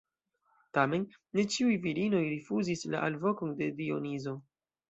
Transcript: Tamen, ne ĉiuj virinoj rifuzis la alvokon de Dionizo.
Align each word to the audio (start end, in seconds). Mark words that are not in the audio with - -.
Tamen, 0.77 1.03
ne 1.39 1.45
ĉiuj 1.57 1.75
virinoj 1.85 2.23
rifuzis 2.31 2.83
la 2.95 3.05
alvokon 3.11 3.55
de 3.63 3.73
Dionizo. 3.83 4.39